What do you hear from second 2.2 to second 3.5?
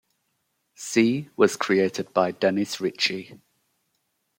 Dennis Ritchie.